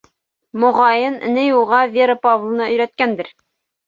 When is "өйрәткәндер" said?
2.73-3.31